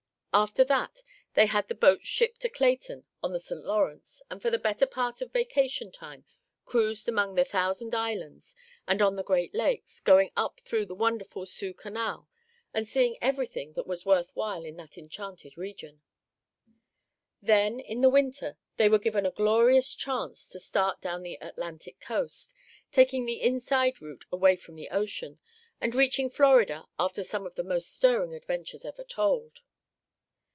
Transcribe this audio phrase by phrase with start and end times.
[0.33, 1.03] After that
[1.33, 3.65] they had the boats shipped to Clayton on the St.
[3.65, 6.23] Lawrence; and for the better part of vacation time
[6.63, 8.55] cruised among the Thousand Islands,
[8.87, 12.29] and on the Great Lakes, going up through the wonderful Soo Canal,
[12.73, 16.01] and seeing everything that was worth while in that enchanted region.
[17.41, 21.99] Then, in the winter, they were given a glorious chance to start down the Atlantic
[21.99, 22.53] coast,
[22.93, 25.39] taking the inside route away from the ocean,
[25.81, 29.59] and reaching Florida after some of the most stirring adventures ever told.